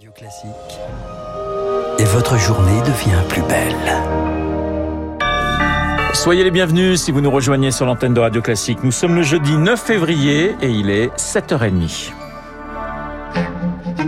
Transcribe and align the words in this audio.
Radio 0.00 0.12
Classique. 0.12 0.50
Et 1.98 2.04
votre 2.04 2.38
journée 2.38 2.80
devient 2.86 3.22
plus 3.28 3.42
belle. 3.42 3.74
Soyez 6.14 6.42
les 6.42 6.50
bienvenus 6.50 7.02
si 7.02 7.12
vous 7.12 7.20
nous 7.20 7.30
rejoignez 7.30 7.70
sur 7.70 7.84
l'antenne 7.84 8.14
de 8.14 8.20
Radio 8.20 8.40
Classique. 8.40 8.78
Nous 8.82 8.92
sommes 8.92 9.14
le 9.14 9.22
jeudi 9.22 9.54
9 9.58 9.78
février 9.78 10.56
et 10.62 10.70
il 10.70 10.88
est 10.88 11.14
7h30. 11.18 12.12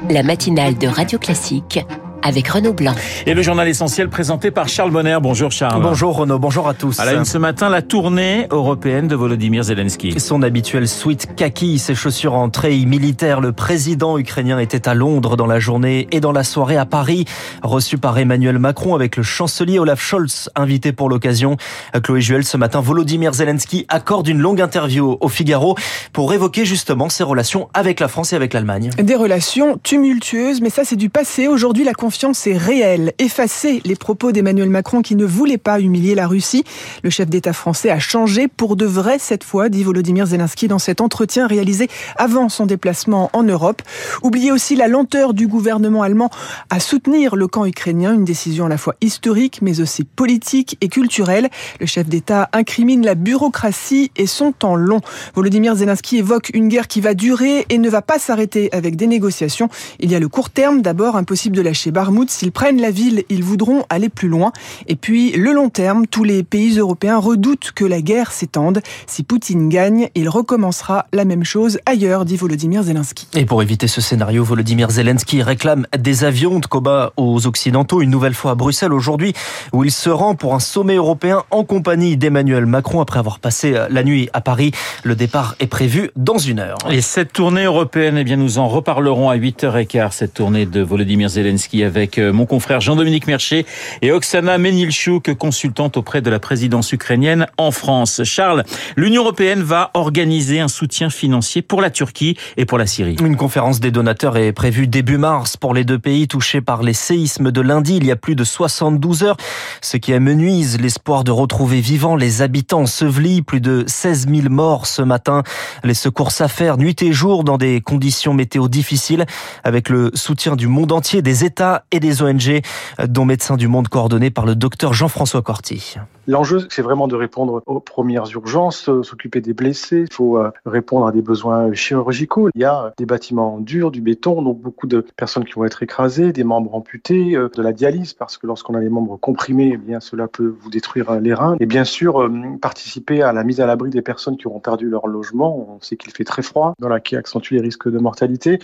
La 0.08 0.22
matinale 0.22 0.78
de 0.78 0.86
Radio 0.86 1.18
Classique 1.18 1.80
avec 2.22 2.48
Renaud 2.48 2.72
Blanc. 2.72 2.94
Et 3.26 3.34
le 3.34 3.42
journal 3.42 3.68
essentiel 3.68 4.08
présenté 4.08 4.50
par 4.50 4.68
Charles 4.68 4.90
Bonner. 4.90 5.18
Bonjour 5.20 5.50
Charles. 5.50 5.82
Bonjour 5.82 6.16
Renaud, 6.16 6.38
bonjour 6.38 6.68
à 6.68 6.74
tous. 6.74 6.98
À 7.00 7.04
la 7.04 7.14
une 7.14 7.24
ce 7.24 7.38
matin, 7.38 7.68
la 7.68 7.82
tournée 7.82 8.46
européenne 8.50 9.08
de 9.08 9.14
Volodymyr 9.14 9.64
Zelensky. 9.64 10.18
Son 10.20 10.42
habituel 10.42 10.88
suite 10.88 11.34
kaki, 11.34 11.78
ses 11.78 11.94
chaussures 11.94 12.34
en 12.34 12.48
treillis 12.48 12.86
militaire, 12.86 13.40
le 13.40 13.52
président 13.52 14.18
ukrainien 14.18 14.58
était 14.58 14.88
à 14.88 14.94
Londres 14.94 15.36
dans 15.36 15.46
la 15.46 15.60
journée 15.60 16.08
et 16.12 16.20
dans 16.20 16.32
la 16.32 16.44
soirée 16.44 16.76
à 16.76 16.86
Paris, 16.86 17.24
reçu 17.62 17.98
par 17.98 18.18
Emmanuel 18.18 18.58
Macron 18.58 18.94
avec 18.94 19.16
le 19.16 19.22
chancelier 19.22 19.78
Olaf 19.78 20.00
Scholz, 20.00 20.50
invité 20.54 20.92
pour 20.92 21.08
l'occasion. 21.08 21.56
Chloé 22.02 22.20
Juel, 22.20 22.44
ce 22.44 22.56
matin, 22.56 22.80
Volodymyr 22.80 23.32
Zelensky 23.32 23.86
accorde 23.88 24.28
une 24.28 24.40
longue 24.40 24.60
interview 24.60 25.16
au 25.20 25.28
Figaro 25.28 25.76
pour 26.12 26.32
évoquer 26.32 26.64
justement 26.64 27.08
ses 27.08 27.24
relations 27.24 27.68
avec 27.74 28.00
la 28.00 28.08
France 28.08 28.32
et 28.32 28.36
avec 28.36 28.52
l'Allemagne. 28.52 28.90
Des 28.98 29.14
relations 29.14 29.78
tumultueuses, 29.82 30.60
mais 30.60 30.70
ça 30.70 30.84
c'est 30.84 30.96
du 30.96 31.10
passé. 31.10 31.48
Aujourd'hui, 31.48 31.84
la 31.84 31.94
confiance 32.12 32.46
est 32.46 32.58
réelle. 32.58 33.14
Effacer 33.18 33.80
les 33.86 33.96
propos 33.96 34.32
d'Emmanuel 34.32 34.68
Macron 34.68 35.00
qui 35.00 35.16
ne 35.16 35.24
voulait 35.24 35.56
pas 35.56 35.80
humilier 35.80 36.14
la 36.14 36.26
Russie. 36.26 36.62
Le 37.02 37.08
chef 37.08 37.30
d'État 37.30 37.54
français 37.54 37.88
a 37.88 37.98
changé 37.98 38.48
pour 38.48 38.76
de 38.76 38.84
vrai 38.84 39.18
cette 39.18 39.44
fois, 39.44 39.70
dit 39.70 39.82
Volodymyr 39.82 40.26
Zelensky 40.26 40.68
dans 40.68 40.78
cet 40.78 41.00
entretien 41.00 41.46
réalisé 41.46 41.88
avant 42.16 42.50
son 42.50 42.66
déplacement 42.66 43.30
en 43.32 43.44
Europe. 43.44 43.80
Oubliez 44.22 44.52
aussi 44.52 44.76
la 44.76 44.88
lenteur 44.88 45.32
du 45.32 45.48
gouvernement 45.48 46.02
allemand 46.02 46.28
à 46.68 46.80
soutenir 46.80 47.34
le 47.34 47.46
camp 47.48 47.64
ukrainien, 47.64 48.12
une 48.12 48.26
décision 48.26 48.66
à 48.66 48.68
la 48.68 48.76
fois 48.76 48.94
historique 49.00 49.60
mais 49.62 49.80
aussi 49.80 50.04
politique 50.04 50.76
et 50.82 50.90
culturelle. 50.90 51.48
Le 51.80 51.86
chef 51.86 52.08
d'État 52.08 52.50
incrimine 52.52 53.06
la 53.06 53.14
bureaucratie 53.14 54.10
et 54.16 54.26
son 54.26 54.52
temps 54.52 54.76
long. 54.76 55.00
Volodymyr 55.34 55.76
Zelensky 55.76 56.18
évoque 56.18 56.50
une 56.52 56.68
guerre 56.68 56.88
qui 56.88 57.00
va 57.00 57.14
durer 57.14 57.64
et 57.70 57.78
ne 57.78 57.88
va 57.88 58.02
pas 58.02 58.18
s'arrêter 58.18 58.68
avec 58.72 58.96
des 58.96 59.06
négociations. 59.06 59.70
Il 59.98 60.10
y 60.10 60.14
a 60.14 60.20
le 60.20 60.28
court 60.28 60.50
terme, 60.50 60.82
d'abord 60.82 61.16
impossible 61.16 61.56
de 61.56 61.62
lâcher 61.62 61.90
Barmouth 62.02 62.30
S'ils 62.30 62.50
prennent 62.50 62.80
la 62.80 62.90
ville, 62.90 63.22
ils 63.28 63.44
voudront 63.44 63.84
aller 63.88 64.08
plus 64.08 64.26
loin. 64.26 64.50
Et 64.88 64.96
puis, 64.96 65.30
le 65.36 65.52
long 65.52 65.68
terme, 65.68 66.08
tous 66.08 66.24
les 66.24 66.42
pays 66.42 66.76
européens 66.76 67.18
redoutent 67.18 67.70
que 67.72 67.84
la 67.84 68.00
guerre 68.00 68.32
s'étende. 68.32 68.80
Si 69.06 69.22
Poutine 69.22 69.68
gagne, 69.68 70.08
il 70.16 70.28
recommencera 70.28 71.06
la 71.12 71.24
même 71.24 71.44
chose 71.44 71.78
ailleurs, 71.86 72.24
dit 72.24 72.36
Volodymyr 72.36 72.82
Zelensky. 72.82 73.28
Et 73.36 73.44
pour 73.44 73.62
éviter 73.62 73.86
ce 73.86 74.00
scénario, 74.00 74.42
Volodymyr 74.42 74.90
Zelensky 74.90 75.44
réclame 75.44 75.86
des 75.96 76.24
avions 76.24 76.58
de 76.58 76.66
combat 76.66 77.12
aux 77.16 77.46
Occidentaux, 77.46 78.02
une 78.02 78.10
nouvelle 78.10 78.34
fois 78.34 78.50
à 78.50 78.54
Bruxelles 78.56 78.92
aujourd'hui, 78.92 79.32
où 79.72 79.84
il 79.84 79.92
se 79.92 80.10
rend 80.10 80.34
pour 80.34 80.56
un 80.56 80.60
sommet 80.60 80.96
européen 80.96 81.44
en 81.52 81.62
compagnie 81.62 82.16
d'Emmanuel 82.16 82.66
Macron 82.66 83.00
après 83.00 83.20
avoir 83.20 83.38
passé 83.38 83.76
la 83.88 84.02
nuit 84.02 84.28
à 84.32 84.40
Paris. 84.40 84.72
Le 85.04 85.14
départ 85.14 85.54
est 85.60 85.68
prévu 85.68 86.10
dans 86.16 86.38
une 86.38 86.58
heure. 86.58 86.78
Et 86.90 87.00
cette 87.00 87.32
tournée 87.32 87.62
européenne, 87.62 88.16
eh 88.18 88.24
bien, 88.24 88.38
nous 88.38 88.58
en 88.58 88.66
reparlerons 88.66 89.30
à 89.30 89.36
8h15, 89.36 90.10
cette 90.10 90.34
tournée 90.34 90.66
de 90.66 90.80
Volodymyr 90.80 91.28
Zelensky 91.28 91.84
avec 91.84 91.91
mon 92.18 92.46
confrère 92.46 92.80
Jean-Dominique 92.80 93.26
Mercher 93.26 93.66
et 94.00 94.12
Oksana 94.12 94.58
Menilchouk, 94.58 95.34
consultante 95.34 95.96
auprès 95.96 96.20
de 96.20 96.30
la 96.30 96.38
présidence 96.38 96.92
ukrainienne 96.92 97.46
en 97.58 97.70
France. 97.70 98.22
Charles, 98.24 98.64
l'Union 98.96 99.22
européenne 99.22 99.62
va 99.62 99.90
organiser 99.94 100.60
un 100.60 100.68
soutien 100.68 101.10
financier 101.10 101.62
pour 101.62 101.80
la 101.80 101.90
Turquie 101.90 102.36
et 102.56 102.64
pour 102.64 102.78
la 102.78 102.86
Syrie. 102.86 103.16
Une 103.22 103.36
conférence 103.36 103.80
des 103.80 103.90
donateurs 103.90 104.36
est 104.36 104.52
prévue 104.52 104.86
début 104.86 105.18
mars 105.18 105.56
pour 105.56 105.74
les 105.74 105.84
deux 105.84 105.98
pays 105.98 106.28
touchés 106.28 106.60
par 106.60 106.82
les 106.82 106.92
séismes 106.92 107.50
de 107.50 107.60
lundi 107.60 107.96
il 107.96 108.06
y 108.06 108.10
a 108.10 108.16
plus 108.16 108.34
de 108.34 108.44
72 108.44 109.22
heures, 109.22 109.36
ce 109.80 109.96
qui 109.96 110.12
amenuise 110.12 110.80
l'espoir 110.80 111.24
de 111.24 111.30
retrouver 111.30 111.80
vivants 111.80 112.16
les 112.16 112.42
habitants 112.42 112.82
ensevelis, 112.82 113.42
plus 113.42 113.60
de 113.60 113.84
16 113.86 114.28
000 114.28 114.48
morts 114.48 114.86
ce 114.86 115.02
matin. 115.02 115.42
Les 115.84 115.94
secours 115.94 116.32
s'affairent 116.32 116.78
nuit 116.78 117.00
et 117.02 117.12
jour 117.12 117.44
dans 117.44 117.58
des 117.58 117.80
conditions 117.80 118.34
météo 118.34 118.68
difficiles 118.68 119.26
avec 119.64 119.88
le 119.88 120.10
soutien 120.14 120.56
du 120.56 120.66
monde 120.66 120.92
entier, 120.92 121.22
des 121.22 121.44
États 121.44 121.71
et 121.90 122.00
des 122.00 122.22
ONG, 122.22 122.60
dont 123.06 123.24
Médecins 123.24 123.56
du 123.56 123.68
Monde 123.68 123.88
coordonné 123.88 124.30
par 124.30 124.46
le 124.46 124.54
docteur 124.54 124.92
Jean-François 124.92 125.42
Corti. 125.42 125.96
L'enjeu, 126.28 126.60
c'est 126.70 126.82
vraiment 126.82 127.08
de 127.08 127.16
répondre 127.16 127.62
aux 127.66 127.80
premières 127.80 128.30
urgences, 128.30 128.88
euh, 128.88 129.02
s'occuper 129.02 129.40
des 129.40 129.54
blessés. 129.54 130.04
Il 130.08 130.12
faut 130.12 130.38
euh, 130.38 130.52
répondre 130.64 131.06
à 131.06 131.10
des 131.10 131.22
besoins 131.22 131.72
chirurgicaux. 131.72 132.48
Il 132.54 132.60
y 132.60 132.64
a 132.64 132.92
des 132.96 133.06
bâtiments 133.06 133.58
durs, 133.58 133.90
du 133.90 134.00
béton, 134.00 134.40
donc 134.42 134.60
beaucoup 134.60 134.86
de 134.86 135.04
personnes 135.16 135.44
qui 135.44 135.54
vont 135.54 135.64
être 135.64 135.82
écrasées, 135.82 136.32
des 136.32 136.44
membres 136.44 136.76
amputés, 136.76 137.34
euh, 137.34 137.48
de 137.52 137.60
la 137.60 137.72
dialyse, 137.72 138.12
parce 138.12 138.38
que 138.38 138.46
lorsqu'on 138.46 138.74
a 138.74 138.80
les 138.80 138.88
membres 138.88 139.16
comprimés, 139.16 139.72
eh 139.74 139.76
bien, 139.76 139.98
cela 139.98 140.28
peut 140.28 140.54
vous 140.60 140.70
détruire 140.70 141.18
les 141.18 141.34
reins. 141.34 141.56
Et 141.58 141.66
bien 141.66 141.84
sûr, 141.84 142.30
participer 142.60 143.22
à 143.22 143.32
la 143.32 143.42
mise 143.42 143.60
à 143.60 143.66
l'abri 143.66 143.90
des 143.90 144.02
personnes 144.02 144.36
qui 144.36 144.46
auront 144.46 144.60
perdu 144.60 144.88
leur 144.88 145.08
logement. 145.08 145.74
On 145.74 145.80
sait 145.80 145.96
qu'il 145.96 146.12
fait 146.12 146.24
très 146.24 146.42
froid, 146.42 146.74
voilà, 146.78 147.00
qui 147.00 147.16
accentue 147.16 147.54
les 147.54 147.60
risques 147.60 147.90
de 147.90 147.98
mortalité, 147.98 148.60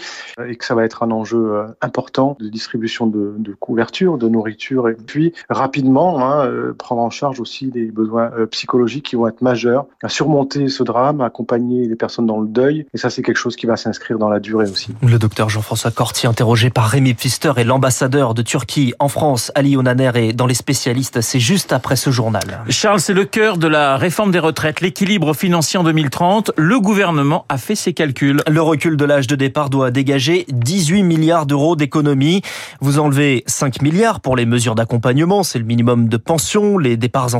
et 0.47 0.57
que 0.57 0.65
ça 0.65 0.77
va 0.77 0.85
être 0.85 1.03
un 1.03 1.11
enjeu 1.11 1.65
important 1.81 2.37
de 2.39 2.49
distribution 2.49 3.07
de, 3.07 3.35
de 3.39 3.53
couverture, 3.55 4.17
de 4.17 4.29
nourriture, 4.29 4.89
et 4.89 4.95
puis 4.95 5.33
rapidement 5.49 6.21
hein, 6.21 6.73
prendre 6.79 7.03
en 7.03 7.11
charge 7.11 7.41
aussi 7.41 7.48
des 7.67 7.91
besoins 7.91 8.31
euh, 8.39 8.47
psychologiques 8.47 9.07
qui 9.07 9.17
vont 9.17 9.29
être 9.29 9.43
majeurs, 9.43 9.87
à 10.03 10.09
surmonter 10.09 10.69
ce 10.69 10.83
drame, 10.83 11.21
à 11.21 11.27
accompagner 11.27 11.87
les 11.87 11.97
personnes 11.97 12.27
dans 12.27 12.41
le 12.41 12.49
deuil. 12.49 12.87
Et 12.95 12.99
ça, 12.99 13.11
c'est 13.11 13.23
quelque 13.23 13.37
chose 13.37 13.57
qui 13.57 13.67
va 13.67 13.77
s'inscrire 13.77 14.19
dans 14.19 14.29
la 14.29 14.41
durée 14.41 14.69
aussi. 14.69 14.91
Le 15.03 15.19
docteur 15.19 15.49
Jean-François 15.49 15.91
Corti, 15.91 16.27
interrogé 16.27 16.71
par 16.71 16.89
Rémi 16.89 17.15
Pfister 17.15 17.53
et 17.57 17.65
l'ambassadeur 17.65 18.35
de 18.35 18.43
Turquie 18.43 18.95
en 18.99 19.09
France, 19.09 19.53
Ali 19.55 19.77
Onaner, 19.77 20.13
et 20.15 20.33
dans 20.33 20.47
les 20.47 20.55
spécialistes, 20.55 21.21
c'est 21.21 21.41
juste 21.41 21.73
après 21.73 21.97
ce 21.97 22.11
journal. 22.11 22.65
Charles, 22.69 23.01
c'est 23.01 23.15
le 23.15 23.25
cœur 23.25 23.59
de 23.59 23.67
la 23.67 23.97
réforme 23.97 24.31
des 24.31 24.39
retraites, 24.39 24.81
l'équilibre 24.81 25.35
financier 25.35 25.79
en 25.79 25.85
2030. 25.85 26.53
Le 26.57 26.81
gouvernement 26.81 27.45
a 27.49 27.59
fait 27.59 27.75
ses 27.75 27.93
calculs. 27.93 28.43
Le 28.49 28.63
recul 28.63 28.97
de 28.97 29.05
l'âge 29.05 29.27
de 29.27 29.37
départ 29.37 29.71
doit 29.71 29.91
dégager 29.91 30.47
18 30.51 31.03
milliards 31.03 31.47
d'euros 31.47 31.77
d'économies. 31.77 32.43
Vous 32.81 32.99
enlevez 32.99 33.45
5 33.47 33.83
milliards 33.83 34.21
pour 34.21 34.37
les 34.37 34.47
mesures 34.47 34.75
d'accompagnement, 34.75 35.43
c'est 35.43 35.59
le 35.59 35.65
minimum 35.65 36.09
de 36.09 36.17
pension, 36.17 36.79
les 36.79 36.97
départs 36.97 37.35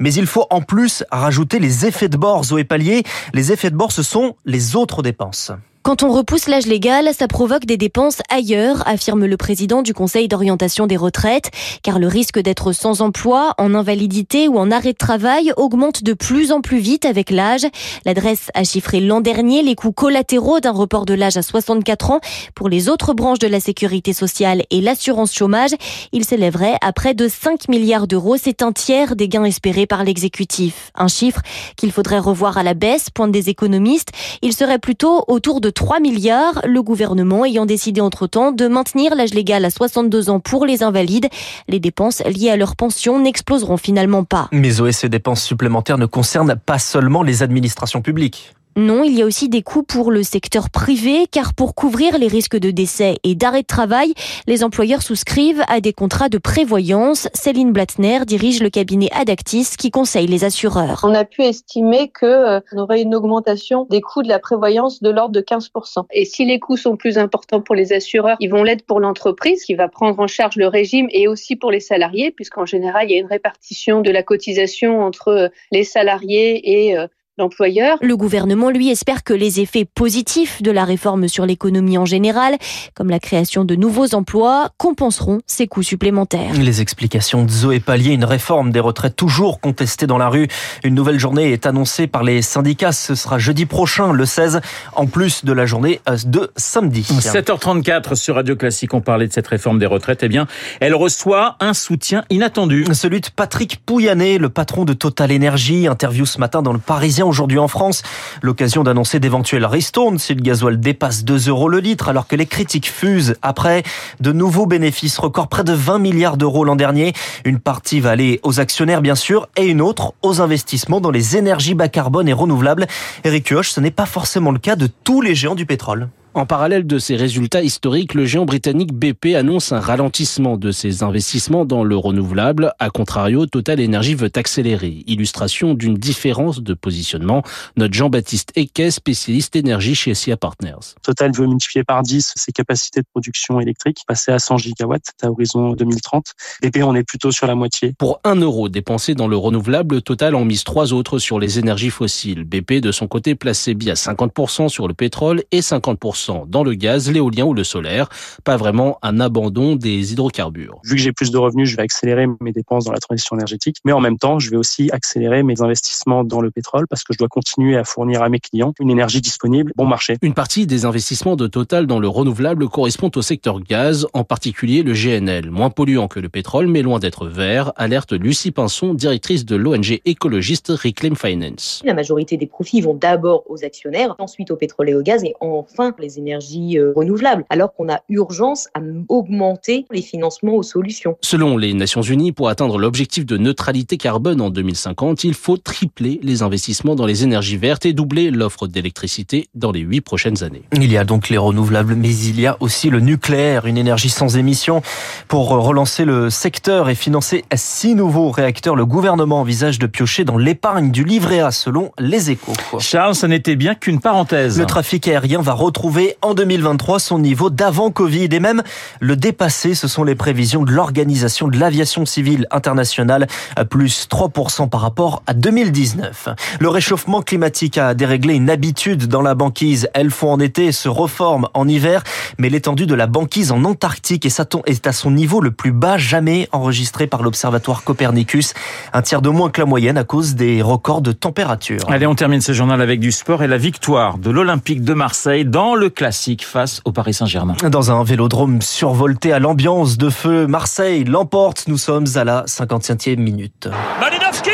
mais 0.00 0.12
il 0.12 0.26
faut 0.26 0.46
en 0.50 0.60
plus 0.60 1.04
rajouter 1.10 1.58
les 1.58 1.86
effets 1.86 2.08
de 2.08 2.16
bord, 2.16 2.44
Zoé 2.44 2.64
Pallier. 2.64 3.02
Les 3.32 3.52
effets 3.52 3.70
de 3.70 3.76
bord, 3.76 3.92
ce 3.92 4.02
sont 4.02 4.36
les 4.44 4.76
autres 4.76 5.02
dépenses. 5.02 5.52
Quand 5.84 6.02
on 6.02 6.10
repousse 6.10 6.48
l'âge 6.48 6.66
légal, 6.66 7.10
ça 7.12 7.28
provoque 7.28 7.66
des 7.66 7.76
dépenses 7.76 8.22
ailleurs, 8.30 8.88
affirme 8.88 9.26
le 9.26 9.36
président 9.36 9.82
du 9.82 9.92
Conseil 9.92 10.28
d'orientation 10.28 10.86
des 10.86 10.96
retraites, 10.96 11.50
car 11.82 11.98
le 11.98 12.06
risque 12.08 12.38
d'être 12.38 12.72
sans 12.72 13.02
emploi, 13.02 13.52
en 13.58 13.74
invalidité 13.74 14.48
ou 14.48 14.56
en 14.56 14.70
arrêt 14.70 14.94
de 14.94 14.96
travail 14.96 15.52
augmente 15.58 16.02
de 16.02 16.14
plus 16.14 16.52
en 16.52 16.62
plus 16.62 16.78
vite 16.78 17.04
avec 17.04 17.30
l'âge. 17.30 17.66
L'adresse 18.06 18.50
a 18.54 18.64
chiffré 18.64 19.00
l'an 19.00 19.20
dernier 19.20 19.62
les 19.62 19.74
coûts 19.74 19.92
collatéraux 19.92 20.58
d'un 20.58 20.70
report 20.70 21.04
de 21.04 21.12
l'âge 21.12 21.36
à 21.36 21.42
64 21.42 22.12
ans 22.12 22.20
pour 22.54 22.70
les 22.70 22.88
autres 22.88 23.12
branches 23.12 23.38
de 23.38 23.46
la 23.46 23.60
sécurité 23.60 24.14
sociale 24.14 24.62
et 24.70 24.80
l'assurance 24.80 25.34
chômage. 25.34 25.72
Il 26.12 26.24
s'élèverait 26.24 26.78
à 26.80 26.94
près 26.94 27.12
de 27.12 27.28
5 27.28 27.68
milliards 27.68 28.06
d'euros. 28.06 28.38
C'est 28.38 28.62
un 28.62 28.72
tiers 28.72 29.16
des 29.16 29.28
gains 29.28 29.44
espérés 29.44 29.86
par 29.86 30.02
l'exécutif. 30.02 30.92
Un 30.94 31.08
chiffre 31.08 31.42
qu'il 31.76 31.92
faudrait 31.92 32.20
revoir 32.20 32.56
à 32.56 32.62
la 32.62 32.72
baisse, 32.72 33.10
pointent 33.10 33.32
des 33.32 33.50
économistes. 33.50 34.12
Il 34.40 34.54
serait 34.54 34.78
plutôt 34.78 35.24
autour 35.28 35.60
de 35.60 35.73
3 35.74 36.00
milliards, 36.00 36.62
le 36.64 36.82
gouvernement 36.82 37.44
ayant 37.44 37.66
décidé 37.66 38.00
entre-temps 38.00 38.52
de 38.52 38.66
maintenir 38.68 39.14
l'âge 39.14 39.34
légal 39.34 39.64
à 39.64 39.70
62 39.70 40.30
ans 40.30 40.40
pour 40.40 40.64
les 40.64 40.82
invalides. 40.82 41.28
Les 41.68 41.80
dépenses 41.80 42.22
liées 42.24 42.50
à 42.50 42.56
leur 42.56 42.76
pension 42.76 43.18
n'exploseront 43.18 43.76
finalement 43.76 44.24
pas. 44.24 44.48
Mais 44.52 44.70
Zoé, 44.70 44.92
ces 44.92 45.08
dépenses 45.08 45.42
supplémentaires 45.42 45.98
ne 45.98 46.06
concernent 46.06 46.56
pas 46.56 46.78
seulement 46.78 47.22
les 47.22 47.42
administrations 47.42 48.00
publiques. 48.00 48.54
Non, 48.76 49.04
il 49.04 49.16
y 49.16 49.22
a 49.22 49.24
aussi 49.24 49.48
des 49.48 49.62
coûts 49.62 49.84
pour 49.84 50.10
le 50.10 50.22
secteur 50.24 50.68
privé, 50.68 51.26
car 51.30 51.54
pour 51.54 51.74
couvrir 51.74 52.18
les 52.18 52.26
risques 52.26 52.58
de 52.58 52.72
décès 52.72 53.16
et 53.22 53.36
d'arrêt 53.36 53.62
de 53.62 53.66
travail, 53.66 54.14
les 54.48 54.64
employeurs 54.64 55.02
souscrivent 55.02 55.62
à 55.68 55.80
des 55.80 55.92
contrats 55.92 56.28
de 56.28 56.38
prévoyance. 56.38 57.28
Céline 57.34 57.72
Blattner 57.72 58.20
dirige 58.26 58.60
le 58.60 58.70
cabinet 58.70 59.08
Adactis 59.12 59.76
qui 59.78 59.92
conseille 59.92 60.26
les 60.26 60.44
assureurs. 60.44 61.00
On 61.04 61.14
a 61.14 61.24
pu 61.24 61.42
estimer 61.42 62.10
qu'on 62.10 62.26
euh, 62.26 62.60
aurait 62.76 63.02
une 63.02 63.14
augmentation 63.14 63.86
des 63.90 64.00
coûts 64.00 64.22
de 64.22 64.28
la 64.28 64.40
prévoyance 64.40 65.02
de 65.02 65.10
l'ordre 65.10 65.34
de 65.34 65.40
15%. 65.40 66.06
Et 66.12 66.24
si 66.24 66.44
les 66.44 66.58
coûts 66.58 66.76
sont 66.76 66.96
plus 66.96 67.16
importants 67.16 67.60
pour 67.60 67.76
les 67.76 67.92
assureurs, 67.92 68.36
ils 68.40 68.50
vont 68.50 68.64
l'être 68.64 68.84
pour 68.84 68.98
l'entreprise 68.98 69.64
qui 69.64 69.74
va 69.74 69.88
prendre 69.88 70.18
en 70.18 70.26
charge 70.26 70.56
le 70.56 70.66
régime 70.66 71.06
et 71.10 71.28
aussi 71.28 71.54
pour 71.54 71.70
les 71.70 71.80
salariés, 71.80 72.32
puisqu'en 72.32 72.66
général, 72.66 73.08
il 73.08 73.14
y 73.14 73.16
a 73.16 73.20
une 73.20 73.26
répartition 73.26 74.00
de 74.00 74.10
la 74.10 74.24
cotisation 74.24 75.00
entre 75.00 75.28
euh, 75.28 75.48
les 75.70 75.84
salariés 75.84 76.88
et 76.88 76.98
euh, 76.98 77.06
l'employeur. 77.36 77.98
Le 78.00 78.16
gouvernement, 78.16 78.70
lui, 78.70 78.90
espère 78.90 79.24
que 79.24 79.32
les 79.32 79.60
effets 79.60 79.84
positifs 79.84 80.62
de 80.62 80.70
la 80.70 80.84
réforme 80.84 81.26
sur 81.26 81.46
l'économie 81.46 81.98
en 81.98 82.04
général, 82.04 82.56
comme 82.94 83.10
la 83.10 83.18
création 83.18 83.64
de 83.64 83.74
nouveaux 83.74 84.14
emplois, 84.14 84.70
compenseront 84.78 85.40
ces 85.46 85.66
coûts 85.66 85.82
supplémentaires. 85.82 86.52
Les 86.54 86.80
explications 86.80 87.44
de 87.44 87.50
Zoé 87.50 87.80
Pallier, 87.80 88.12
une 88.12 88.24
réforme 88.24 88.70
des 88.70 88.80
retraites 88.80 89.16
toujours 89.16 89.60
contestée 89.60 90.06
dans 90.06 90.18
la 90.18 90.28
rue. 90.28 90.46
Une 90.84 90.94
nouvelle 90.94 91.18
journée 91.18 91.52
est 91.52 91.66
annoncée 91.66 92.06
par 92.06 92.22
les 92.22 92.40
syndicats. 92.40 92.92
Ce 92.92 93.16
sera 93.16 93.38
jeudi 93.38 93.66
prochain, 93.66 94.12
le 94.12 94.26
16, 94.26 94.60
en 94.94 95.06
plus 95.06 95.44
de 95.44 95.52
la 95.52 95.66
journée 95.66 96.00
de 96.26 96.52
samedi. 96.56 97.02
7h34 97.02 98.14
sur 98.14 98.36
Radio 98.36 98.54
Classique, 98.54 98.94
on 98.94 99.00
parlait 99.00 99.26
de 99.26 99.32
cette 99.32 99.48
réforme 99.48 99.80
des 99.80 99.86
retraites. 99.86 100.22
Eh 100.22 100.28
bien, 100.28 100.46
elle 100.80 100.94
reçoit 100.94 101.56
un 101.58 101.74
soutien 101.74 102.24
inattendu. 102.30 102.84
Celui 102.92 103.20
de 103.20 103.28
Patrick 103.34 103.84
Pouyanné, 103.84 104.38
le 104.38 104.50
patron 104.50 104.84
de 104.84 104.92
Total 104.92 105.32
Energy, 105.32 105.88
interview 105.88 106.26
ce 106.26 106.38
matin 106.38 106.62
dans 106.62 106.72
le 106.72 106.78
Parisien 106.78 107.23
aujourd'hui 107.24 107.58
en 107.58 107.68
France. 107.68 108.02
L'occasion 108.42 108.82
d'annoncer 108.82 109.20
d'éventuels 109.20 109.66
ristournes 109.66 110.18
si 110.18 110.34
le 110.34 110.42
gasoil 110.42 110.78
dépasse 110.78 111.24
2 111.24 111.48
euros 111.48 111.68
le 111.68 111.80
litre, 111.80 112.08
alors 112.08 112.26
que 112.26 112.36
les 112.36 112.46
critiques 112.46 112.90
fusent 112.90 113.36
après 113.42 113.82
de 114.20 114.32
nouveaux 114.32 114.66
bénéfices 114.66 115.18
records, 115.18 115.48
près 115.48 115.64
de 115.64 115.72
20 115.72 115.98
milliards 115.98 116.36
d'euros 116.36 116.64
l'an 116.64 116.76
dernier. 116.76 117.12
Une 117.44 117.58
partie 117.58 118.00
va 118.00 118.10
aller 118.10 118.40
aux 118.42 118.60
actionnaires, 118.60 119.02
bien 119.02 119.14
sûr, 119.14 119.48
et 119.56 119.66
une 119.66 119.80
autre 119.80 120.14
aux 120.22 120.40
investissements 120.40 121.00
dans 121.00 121.10
les 121.10 121.36
énergies 121.36 121.74
bas 121.74 121.88
carbone 121.88 122.28
et 122.28 122.32
renouvelables. 122.32 122.86
Eric 123.24 123.46
Kioch, 123.48 123.66
ce 123.66 123.80
n'est 123.80 123.90
pas 123.90 124.06
forcément 124.06 124.50
le 124.50 124.58
cas 124.58 124.76
de 124.76 124.86
tous 124.86 125.20
les 125.20 125.34
géants 125.34 125.54
du 125.54 125.66
pétrole. 125.66 126.08
En 126.36 126.46
parallèle 126.46 126.84
de 126.84 126.98
ces 126.98 127.14
résultats 127.14 127.62
historiques, 127.62 128.12
le 128.12 128.24
géant 128.24 128.44
britannique 128.44 128.92
BP 128.92 129.36
annonce 129.36 129.70
un 129.70 129.78
ralentissement 129.78 130.56
de 130.56 130.72
ses 130.72 131.04
investissements 131.04 131.64
dans 131.64 131.84
le 131.84 131.96
renouvelable. 131.96 132.72
A 132.80 132.90
contrario, 132.90 133.46
Total 133.46 133.80
Energy 133.80 134.16
veut 134.16 134.32
accélérer. 134.34 135.04
Illustration 135.06 135.74
d'une 135.74 135.94
différence 135.94 136.60
de 136.60 136.74
positionnement. 136.74 137.44
Notre 137.76 137.94
Jean-Baptiste 137.94 138.50
Equet, 138.56 138.90
spécialiste 138.90 139.54
énergie 139.54 139.94
chez 139.94 140.12
SIA 140.12 140.36
Partners. 140.36 140.96
Total 141.04 141.30
veut 141.32 141.46
multiplier 141.46 141.84
par 141.84 142.02
10 142.02 142.32
ses 142.34 142.50
capacités 142.50 143.02
de 143.02 143.06
production 143.12 143.60
électrique, 143.60 143.98
passer 144.08 144.32
à 144.32 144.40
100 144.40 144.58
gigawatts 144.58 145.12
à 145.22 145.30
horizon 145.30 145.74
2030. 145.74 146.32
BP, 146.62 146.78
on 146.82 146.96
est 146.96 147.04
plutôt 147.04 147.30
sur 147.30 147.46
la 147.46 147.54
moitié. 147.54 147.94
Pour 147.96 148.18
1 148.24 148.34
euro 148.40 148.68
dépensé 148.68 149.14
dans 149.14 149.28
le 149.28 149.36
renouvelable, 149.36 150.02
Total 150.02 150.34
en 150.34 150.44
mise 150.44 150.64
trois 150.64 150.94
autres 150.94 151.20
sur 151.20 151.38
les 151.38 151.60
énergies 151.60 151.90
fossiles. 151.90 152.42
BP, 152.42 152.80
de 152.80 152.90
son 152.90 153.06
côté, 153.06 153.36
place 153.36 153.60
ses 153.60 153.74
billes 153.74 153.92
à 153.92 153.94
50% 153.94 154.68
sur 154.68 154.88
le 154.88 154.94
pétrole 154.94 155.44
et 155.52 155.60
50% 155.60 156.23
dans 156.46 156.64
le 156.64 156.74
gaz, 156.74 157.10
l'éolien 157.10 157.44
ou 157.44 157.54
le 157.54 157.64
solaire. 157.64 158.08
Pas 158.44 158.56
vraiment 158.56 158.98
un 159.02 159.20
abandon 159.20 159.76
des 159.76 160.12
hydrocarbures. 160.12 160.80
Vu 160.84 160.96
que 160.96 161.00
j'ai 161.00 161.12
plus 161.12 161.30
de 161.30 161.38
revenus, 161.38 161.68
je 161.68 161.76
vais 161.76 161.82
accélérer 161.82 162.26
mes 162.40 162.52
dépenses 162.52 162.84
dans 162.84 162.92
la 162.92 162.98
transition 162.98 163.36
énergétique, 163.36 163.76
mais 163.84 163.92
en 163.92 164.00
même 164.00 164.18
temps, 164.18 164.38
je 164.38 164.50
vais 164.50 164.56
aussi 164.56 164.90
accélérer 164.92 165.42
mes 165.42 165.60
investissements 165.60 166.24
dans 166.24 166.40
le 166.40 166.50
pétrole 166.50 166.86
parce 166.88 167.04
que 167.04 167.12
je 167.12 167.18
dois 167.18 167.28
continuer 167.28 167.76
à 167.76 167.84
fournir 167.84 168.22
à 168.22 168.28
mes 168.28 168.40
clients 168.40 168.72
une 168.80 168.90
énergie 168.90 169.20
disponible, 169.20 169.72
bon 169.76 169.86
marché. 169.86 170.16
Une 170.22 170.34
partie 170.34 170.66
des 170.66 170.84
investissements 170.84 171.36
de 171.36 171.46
Total 171.46 171.86
dans 171.86 171.98
le 171.98 172.08
renouvelable 172.08 172.68
correspond 172.68 173.10
au 173.14 173.22
secteur 173.22 173.60
gaz, 173.60 174.06
en 174.12 174.24
particulier 174.24 174.82
le 174.82 174.92
GNL, 174.92 175.50
moins 175.50 175.70
polluant 175.70 176.08
que 176.08 176.20
le 176.20 176.28
pétrole, 176.28 176.66
mais 176.66 176.82
loin 176.82 176.98
d'être 176.98 177.26
vert, 177.26 177.72
alerte 177.76 178.12
Lucie 178.12 178.50
Pinson, 178.50 178.94
directrice 178.94 179.44
de 179.44 179.56
l'ONG 179.56 180.00
écologiste 180.04 180.68
Reclaim 180.68 181.14
Finance. 181.14 181.82
La 181.84 181.94
majorité 181.94 182.36
des 182.36 182.46
profits 182.46 182.80
vont 182.80 182.94
d'abord 182.94 183.44
aux 183.48 183.64
actionnaires, 183.64 184.14
ensuite 184.18 184.50
au 184.50 184.56
pétrole 184.56 184.90
et 184.90 184.94
au 184.94 185.02
gaz, 185.02 185.24
et 185.24 185.34
enfin 185.40 185.94
les 185.98 186.13
énergies 186.18 186.78
euh, 186.78 186.92
renouvelables, 186.94 187.44
alors 187.50 187.74
qu'on 187.74 187.88
a 187.88 188.00
urgence 188.08 188.68
à 188.74 188.80
augmenter 189.08 189.86
les 189.90 190.02
financements 190.02 190.54
aux 190.54 190.62
solutions. 190.62 191.16
Selon 191.20 191.56
les 191.56 191.74
Nations 191.74 192.02
Unies, 192.02 192.32
pour 192.32 192.48
atteindre 192.48 192.78
l'objectif 192.78 193.26
de 193.26 193.36
neutralité 193.36 193.96
carbone 193.96 194.40
en 194.40 194.50
2050, 194.50 195.24
il 195.24 195.34
faut 195.34 195.56
tripler 195.56 196.20
les 196.22 196.42
investissements 196.42 196.94
dans 196.94 197.06
les 197.06 197.24
énergies 197.24 197.56
vertes 197.56 197.86
et 197.86 197.92
doubler 197.92 198.30
l'offre 198.30 198.66
d'électricité 198.66 199.48
dans 199.54 199.72
les 199.72 199.80
huit 199.80 200.00
prochaines 200.00 200.42
années. 200.42 200.62
Il 200.72 200.90
y 200.90 200.96
a 200.96 201.04
donc 201.04 201.28
les 201.28 201.38
renouvelables, 201.38 201.94
mais 201.94 202.14
il 202.14 202.40
y 202.40 202.46
a 202.46 202.56
aussi 202.60 202.90
le 202.90 203.00
nucléaire, 203.00 203.66
une 203.66 203.78
énergie 203.78 204.10
sans 204.10 204.36
émission. 204.36 204.82
Pour 205.28 205.48
relancer 205.48 206.04
le 206.04 206.30
secteur 206.30 206.88
et 206.88 206.94
financer 206.94 207.44
six 207.54 207.94
nouveaux 207.94 208.30
réacteurs, 208.30 208.76
le 208.76 208.86
gouvernement 208.86 209.40
envisage 209.40 209.78
de 209.78 209.86
piocher 209.86 210.24
dans 210.24 210.38
l'épargne 210.38 210.90
du 210.90 211.04
livret 211.04 211.40
A, 211.40 211.50
selon 211.50 211.90
les 211.98 212.30
échos. 212.30 212.52
Charles, 212.78 213.14
ça 213.14 213.28
n'était 213.28 213.56
bien 213.56 213.74
qu'une 213.74 214.00
parenthèse. 214.00 214.58
Le 214.58 214.66
trafic 214.66 215.08
aérien 215.08 215.40
va 215.40 215.52
retrouver 215.52 216.03
en 216.22 216.34
2023 216.34 216.98
son 216.98 217.18
niveau 217.18 217.50
d'avant 217.50 217.90
Covid 217.90 218.28
et 218.30 218.40
même 218.40 218.62
le 219.00 219.16
dépasser. 219.16 219.74
Ce 219.74 219.88
sont 219.88 220.04
les 220.04 220.14
prévisions 220.14 220.62
de 220.62 220.72
l'Organisation 220.72 221.48
de 221.48 221.58
l'aviation 221.58 222.06
civile 222.06 222.46
internationale, 222.50 223.26
à 223.56 223.64
plus 223.64 224.06
3% 224.10 224.68
par 224.68 224.80
rapport 224.80 225.22
à 225.26 225.34
2019. 225.34 226.28
Le 226.60 226.68
réchauffement 226.68 227.22
climatique 227.22 227.78
a 227.78 227.94
déréglé 227.94 228.34
une 228.34 228.50
habitude 228.50 229.06
dans 229.06 229.22
la 229.22 229.34
banquise. 229.34 229.88
Elle 229.94 230.10
fond 230.10 230.32
en 230.32 230.40
été 230.40 230.72
se 230.72 230.88
reforme 230.88 231.48
en 231.54 231.68
hiver, 231.68 232.02
mais 232.38 232.48
l'étendue 232.48 232.86
de 232.86 232.94
la 232.94 233.06
banquise 233.06 233.52
en 233.52 233.64
Antarctique 233.64 234.26
est 234.26 234.86
à 234.86 234.92
son 234.92 235.10
niveau 235.10 235.40
le 235.40 235.50
plus 235.50 235.72
bas 235.72 235.98
jamais 235.98 236.48
enregistré 236.52 237.06
par 237.06 237.22
l'Observatoire 237.22 237.84
Copernicus. 237.84 238.54
Un 238.92 239.02
tiers 239.02 239.22
de 239.22 239.28
moins 239.28 239.50
que 239.50 239.60
la 239.60 239.66
moyenne 239.66 239.98
à 239.98 240.04
cause 240.04 240.34
des 240.34 240.62
records 240.62 241.02
de 241.02 241.12
température. 241.12 241.80
Allez, 241.88 242.06
on 242.06 242.14
termine 242.14 242.40
ce 242.40 242.52
journal 242.52 242.80
avec 242.80 243.00
du 243.00 243.12
sport 243.12 243.42
et 243.42 243.46
la 243.46 243.58
victoire 243.58 244.18
de 244.18 244.30
l'Olympique 244.30 244.82
de 244.82 244.94
Marseille 244.94 245.44
dans 245.44 245.74
le 245.74 245.90
classique 245.94 246.44
face 246.44 246.80
au 246.84 246.92
Paris 246.92 247.14
Saint-Germain. 247.14 247.54
Dans 247.70 247.90
un 247.90 248.02
vélodrome 248.04 248.60
survolté 248.62 249.32
à 249.32 249.38
l'ambiance 249.38 249.96
de 249.96 250.10
feu, 250.10 250.46
Marseille 250.46 251.04
l'emporte. 251.04 251.64
Nous 251.68 251.78
sommes 251.78 252.06
à 252.14 252.24
la 252.24 252.44
55e 252.44 253.16
minute. 253.16 253.68
Malinowski 254.00 254.50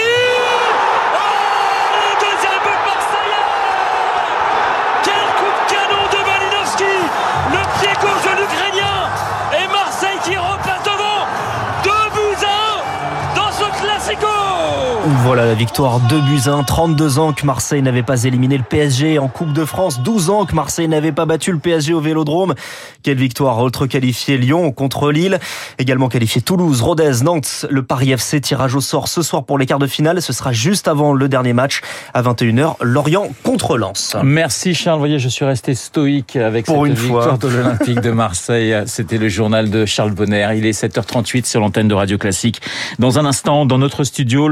Voilà 15.22 15.44
la 15.44 15.54
victoire 15.54 16.00
2 16.00 16.20
buts 16.22 16.40
1. 16.46 16.62
32 16.64 17.18
ans 17.18 17.32
que 17.32 17.44
Marseille 17.44 17.82
n'avait 17.82 18.02
pas 18.02 18.24
éliminé 18.24 18.56
le 18.56 18.64
PSG 18.64 19.18
en 19.18 19.28
Coupe 19.28 19.52
de 19.52 19.64
France. 19.64 20.00
12 20.02 20.30
ans 20.30 20.46
que 20.46 20.54
Marseille 20.54 20.88
n'avait 20.88 21.12
pas 21.12 21.26
battu 21.26 21.52
le 21.52 21.58
PSG 21.58 21.92
au 21.92 22.00
Vélodrome. 22.00 22.54
Quelle 23.02 23.18
victoire 23.18 23.58
autre 23.58 23.86
qualifié 23.86 24.38
Lyon 24.38 24.72
contre 24.72 25.12
Lille. 25.12 25.38
Également 25.78 26.08
qualifié 26.08 26.40
Toulouse, 26.40 26.80
Rodez, 26.80 27.22
Nantes. 27.22 27.66
Le 27.70 27.82
Paris 27.82 28.12
FC 28.12 28.40
tirage 28.40 28.74
au 28.74 28.80
sort 28.80 29.08
ce 29.08 29.20
soir 29.22 29.44
pour 29.44 29.58
les 29.58 29.66
quarts 29.66 29.78
de 29.78 29.86
finale. 29.86 30.22
Ce 30.22 30.32
sera 30.32 30.52
juste 30.52 30.88
avant 30.88 31.12
le 31.12 31.28
dernier 31.28 31.52
match 31.52 31.82
à 32.14 32.22
21h. 32.22 32.76
Lorient 32.80 33.28
contre 33.44 33.76
Lens. 33.76 34.16
Merci 34.24 34.74
Charles. 34.74 34.96
Vous 34.96 35.02
voyez, 35.02 35.18
je 35.18 35.28
suis 35.28 35.44
resté 35.44 35.74
stoïque 35.74 36.36
avec 36.36 36.64
pour 36.66 36.86
cette 36.86 36.94
une 36.94 36.98
victoire 36.98 37.24
fois. 37.28 37.36
de 37.36 37.48
l'Olympique 37.56 38.00
de 38.00 38.10
Marseille. 38.10 38.74
C'était 38.86 39.18
le 39.18 39.28
journal 39.28 39.68
de 39.70 39.84
Charles 39.84 40.12
Bonner. 40.12 40.48
Il 40.56 40.64
est 40.66 40.82
7h38 40.82 41.44
sur 41.46 41.60
l'antenne 41.60 41.88
de 41.88 41.94
Radio 41.94 42.16
Classique. 42.16 42.62
Dans 42.98 43.18
un 43.18 43.26
instant, 43.26 43.66
dans 43.66 43.78
notre 43.78 44.02
studio, 44.04 44.48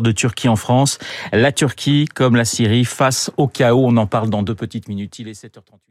de 0.00 0.12
Turquie 0.12 0.48
en 0.48 0.56
France. 0.56 0.98
La 1.32 1.52
Turquie, 1.52 2.06
comme 2.06 2.36
la 2.36 2.44
Syrie, 2.44 2.84
face 2.84 3.30
au 3.36 3.48
chaos. 3.48 3.84
On 3.86 3.96
en 3.96 4.06
parle 4.06 4.30
dans 4.30 4.42
deux 4.42 4.54
petites 4.54 4.88
minutes. 4.88 5.18
Il 5.18 5.28
est 5.28 5.40
7h38. 5.40 5.84